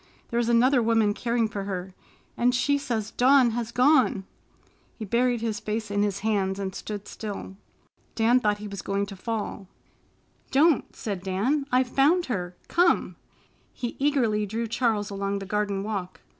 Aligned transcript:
There 0.31 0.39
is 0.39 0.49
another 0.49 0.81
woman 0.81 1.13
caring 1.13 1.47
for 1.47 1.65
her 1.65 1.93
and 2.35 2.55
she 2.55 2.79
says 2.79 3.11
Dawn 3.11 3.51
has 3.51 3.71
gone." 3.71 4.25
He 4.97 5.05
buried 5.05 5.41
his 5.41 5.59
face 5.59 5.91
in 5.91 6.01
his 6.01 6.21
hands 6.21 6.57
and 6.57 6.73
stood 6.73 7.07
still. 7.07 7.55
Dan 8.15 8.39
thought 8.39 8.57
he 8.57 8.67
was 8.67 8.81
going 8.81 9.05
to 9.05 9.15
fall. 9.15 9.67
"Don't!" 10.49 10.95
said 10.95 11.21
Dan. 11.21 11.67
"I've 11.71 11.85
found 11.87 12.25
her. 12.33 12.55
Come!" 12.67 13.15
He 13.73 13.95
eagerly 13.99 14.47
drew 14.47 14.65
Charles 14.65 15.11
along 15.11 15.37
the 15.37 15.45
garden 15.45 15.83
walk. 15.83 16.21